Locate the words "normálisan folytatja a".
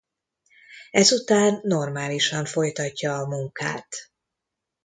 1.63-3.27